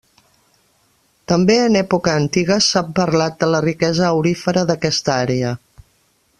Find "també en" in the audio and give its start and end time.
1.31-1.77